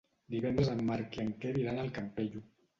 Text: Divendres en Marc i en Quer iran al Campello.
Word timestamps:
Divendres 0.35 0.71
en 0.75 0.81
Marc 0.87 1.19
i 1.19 1.23
en 1.27 1.31
Quer 1.45 1.53
iran 1.67 1.85
al 1.85 1.95
Campello. 2.01 2.47